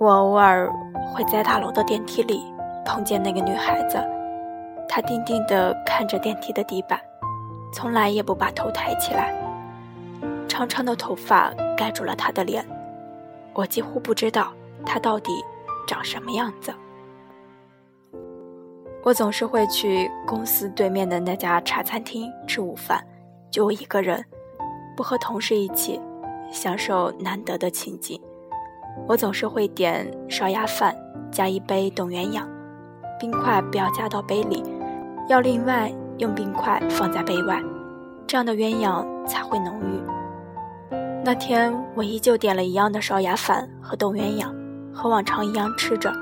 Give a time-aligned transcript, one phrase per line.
[0.00, 0.72] 我偶尔
[1.12, 2.42] 会在大楼的电梯里
[2.86, 3.98] 碰见那个女孩子，
[4.88, 6.98] 她定定地看着电梯的地板，
[7.70, 9.30] 从来也不把头抬起来，
[10.48, 12.66] 长长的头发盖住了她的脸，
[13.52, 14.54] 我几乎不知道
[14.86, 15.32] 她到底
[15.86, 16.72] 长什么样子。
[19.02, 23.06] 我总是会去公司对面的那家茶餐厅吃午饭，
[23.50, 24.24] 就我一个人，
[24.96, 26.00] 不和同事一起，
[26.50, 28.18] 享受难得的清静。
[29.08, 30.94] 我总是会点烧鸭饭，
[31.30, 32.42] 加一杯冻鸳鸯，
[33.18, 34.62] 冰块不要加到杯里，
[35.28, 37.60] 要另外用冰块放在杯外，
[38.26, 40.94] 这样的鸳鸯才会浓郁。
[41.24, 44.50] 那天我依旧点了一样的烧鸭饭和冻鸳鸯，
[44.94, 46.12] 和往常一样吃着。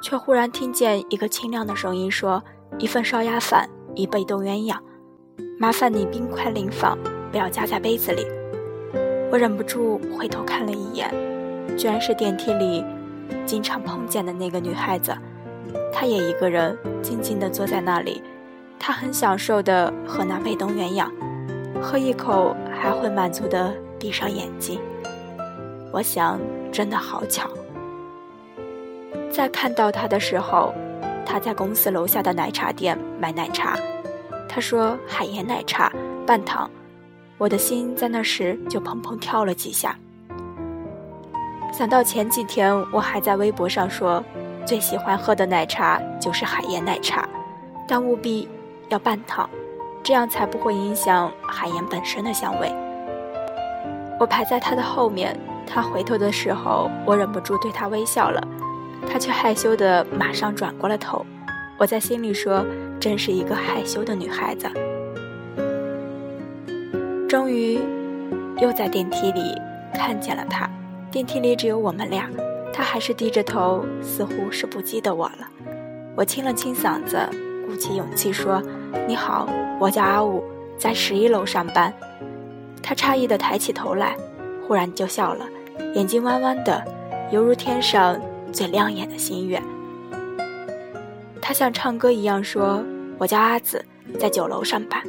[0.00, 2.40] 却忽然听见一个清亮的声音说
[2.78, 4.76] ：“一份烧鸭饭，一杯冻鸳鸯，
[5.58, 6.96] 麻烦你冰块另放，
[7.32, 8.24] 不要加在杯子里。”
[9.32, 11.12] 我忍不住回头看了一眼，
[11.76, 12.84] 居然是电梯里
[13.44, 15.16] 经常碰见的那个女孩子。
[15.92, 18.22] 她也一个人静静地坐在那里，
[18.78, 21.08] 她很享受地喝那杯冻鸳鸯，
[21.80, 24.80] 喝一口还会满足地闭上眼睛。
[25.92, 26.38] 我想，
[26.70, 27.48] 真的好巧。
[29.30, 30.74] 在看到他的时候，
[31.24, 33.76] 他在公司楼下的奶茶店买奶茶。
[34.48, 35.92] 他说：“海盐奶茶，
[36.26, 36.68] 半糖。”
[37.38, 39.96] 我的心在那时就砰砰跳了几下。
[41.72, 44.22] 想到前几天我还在微博上说，
[44.66, 47.28] 最喜欢喝的奶茶就是海盐奶茶，
[47.86, 48.48] 但务必
[48.88, 49.48] 要半糖，
[50.02, 52.74] 这样才不会影响海盐本身的香味。
[54.18, 58.42] 我排在他的后面，他回头的时候，我忍不住对他微笑了。
[59.08, 61.24] 他却害羞的马上转过了头，
[61.78, 62.64] 我在心里说
[62.98, 64.68] ：“真是一个害羞的女孩子。”
[67.28, 67.78] 终于，
[68.58, 69.54] 又在电梯里
[69.94, 70.68] 看见了他。
[71.18, 72.30] 电梯里只有我们俩，
[72.72, 75.48] 他还是低着头，似乎是不记得我了。
[76.14, 77.18] 我清了清嗓子，
[77.66, 78.62] 鼓起勇气说
[79.08, 79.48] ：“你好，
[79.80, 80.44] 我叫阿武，
[80.78, 81.92] 在十一楼上班。”
[82.80, 84.16] 他诧异的抬起头来，
[84.64, 85.44] 忽然就笑了，
[85.96, 86.84] 眼睛弯弯的，
[87.32, 88.16] 犹如天上。
[88.52, 89.60] 最亮眼的心愿。
[91.42, 92.80] 他像唱歌一样说
[93.18, 93.84] ：“我叫阿紫，
[94.20, 95.02] 在九楼上班。”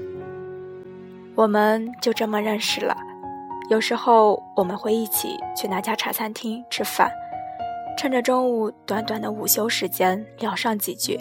[1.36, 2.98] 我们就这么认识了。
[3.70, 7.12] 有时候我们会一起去那家茶餐厅吃饭，
[7.96, 11.20] 趁着中午短短的午休时间聊上几句。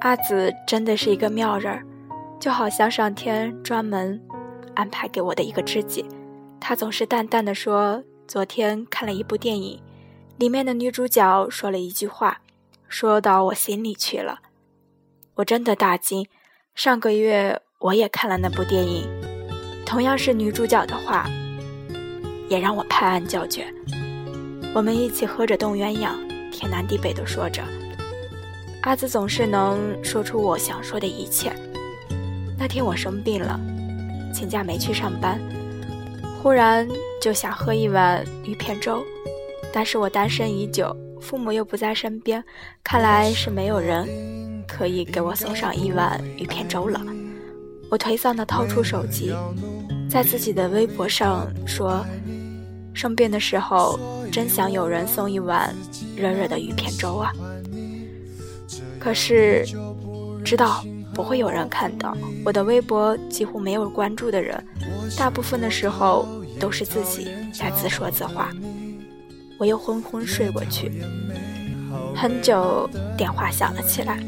[0.00, 1.84] 阿紫真的是一个妙人儿，
[2.40, 4.18] 就好像上天专门
[4.74, 6.04] 安排给我的一个知己。
[6.58, 9.78] 他总是淡淡的说：“昨天看了一部电影。”
[10.38, 12.40] 里面的女主角说了一句话，
[12.88, 14.40] 说到我心里去了。
[15.34, 16.26] 我真的大惊。
[16.74, 19.06] 上个月我也看了那部电影，
[19.86, 21.28] 同样是女主角的话，
[22.48, 23.66] 也让我拍案叫绝。
[24.74, 26.10] 我们一起喝着冻鸳鸯，
[26.50, 27.62] 天南地北的说着。
[28.82, 31.52] 阿紫总是能说出我想说的一切。
[32.58, 33.58] 那天我生病了，
[34.32, 35.40] 请假没去上班，
[36.42, 36.88] 忽然
[37.20, 39.04] 就想喝一碗鱼片粥。
[39.72, 42.42] 但是我单身已久，父母又不在身边，
[42.82, 47.00] 看来是没有人可以给我送上一碗鱼片粥了。
[47.90, 49.32] 我颓丧地掏出手机，
[50.08, 52.04] 在自己的微博上说
[52.92, 53.98] ：“生病的时候，
[54.32, 55.74] 真想有人送一碗
[56.16, 57.32] 热热的鱼片粥啊！”
[58.98, 59.64] 可是，
[60.44, 60.82] 知道
[61.14, 64.64] 不会有人看到我的微博，几乎没有关注的人，
[65.16, 66.26] 大部分的时候
[66.58, 68.50] 都是自己在自说自话。
[69.58, 70.90] 我又昏昏睡过去，
[72.16, 74.18] 很久，电话响了起来，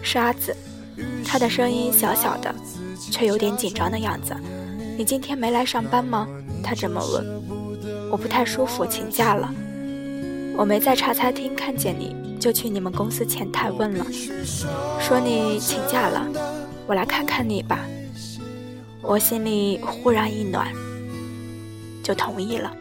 [0.00, 0.54] 是阿紫，
[1.24, 2.54] 她的声音小小的，
[2.96, 4.34] 却有点紧张的样子。
[4.96, 6.26] 你今天没来上班吗？
[6.62, 7.42] 他这么问。
[8.10, 9.52] 我不太舒服，请假了。
[10.56, 14.06] 我没在茶餐厅看见你，就去你们公司前台问了，
[14.98, 16.26] 说你请假了，
[16.86, 17.80] 我来看看你吧。
[19.02, 20.72] 我心里忽然一暖，
[22.02, 22.72] 就同意了。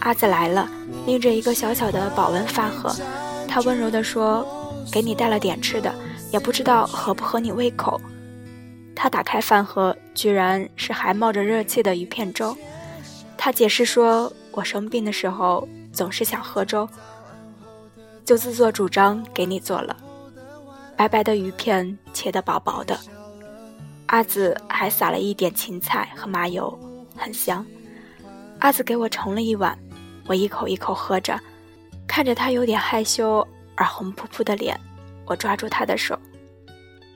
[0.00, 0.68] 阿紫来了，
[1.06, 2.94] 拎着一个小小的保温饭盒，
[3.46, 4.46] 他温柔地说
[4.90, 5.92] ：“给你带了点吃的，
[6.32, 8.00] 也不知道合不合你胃口。”
[8.96, 12.56] 他打开饭盒，居然是还冒着热气的鱼片粥。
[13.36, 16.88] 他解释说：“我生病的时候总是想喝粥，
[18.24, 19.94] 就自作主张给你做了。
[20.96, 22.98] 白白的鱼片切得薄薄的，
[24.06, 26.76] 阿紫还撒了一点芹菜和麻油，
[27.14, 27.64] 很香。
[28.58, 29.78] 阿紫给我盛了一碗。”
[30.28, 31.38] 我一口一口喝着，
[32.08, 33.46] 看着他有点害羞
[33.76, 34.76] 而红扑扑的脸，
[35.24, 36.18] 我抓住他的手，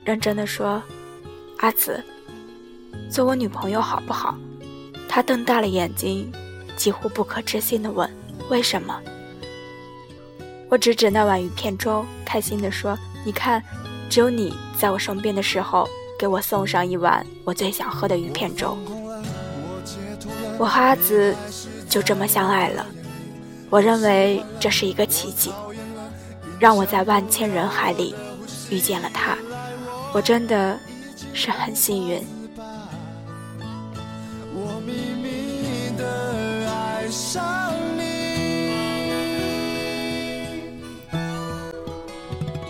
[0.05, 0.81] 认真的说
[1.61, 2.03] ：“阿紫，
[3.09, 4.35] 做我女朋友好不好？”
[5.07, 6.31] 他瞪大了眼睛，
[6.75, 8.09] 几乎不可置信的问
[8.49, 8.99] ：“为什么？”
[10.69, 13.61] 我指指那碗鱼片粥，开心地说：“你看，
[14.09, 15.87] 只有你在我生病的时候
[16.17, 18.77] 给我送上一碗我最想喝的鱼片粥。”
[20.57, 21.35] 我和阿紫
[21.87, 22.85] 就这么相爱了。
[23.69, 25.51] 我认为这是一个奇迹，
[26.59, 28.15] 让我在万千人海里
[28.69, 29.37] 遇见了他。
[30.13, 30.79] 我真的
[31.33, 32.21] 是很幸运。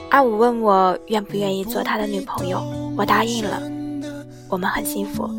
[0.09, 2.61] 阿五问我愿不愿意做他的女朋友，
[2.97, 3.61] 我答应了。
[4.49, 5.29] 我们很幸福，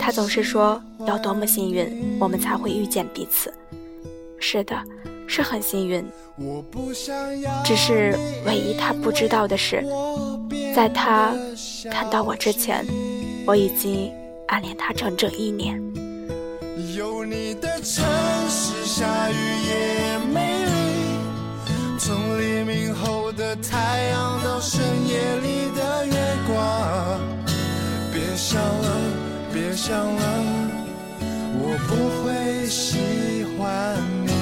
[0.00, 3.52] 他总是说要多么幸运，我们才会遇见彼此。
[4.38, 4.74] 是的，
[5.26, 6.02] 是很幸运。
[7.64, 9.84] 只是唯一他不知道的是，
[10.74, 11.32] 在他
[11.88, 12.84] 看到我之前，
[13.46, 14.12] 我已经
[14.48, 15.80] 暗恋他整整一年。
[16.96, 18.04] 有你的城
[18.48, 19.34] 市下雨
[19.68, 20.70] 也美丽，
[21.96, 26.12] 从黎明后的太阳到深夜里的月
[26.48, 27.20] 光。
[28.12, 28.96] 别想了，
[29.52, 30.22] 别想了，
[31.60, 31.94] 我不
[32.24, 34.32] 会喜欢你。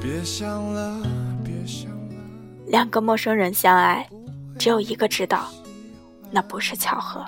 [0.00, 1.17] 别想了，别想了。
[2.66, 4.08] 两个陌生人相爱，
[4.58, 5.48] 只有一个知道，
[6.30, 7.24] 那不是巧合。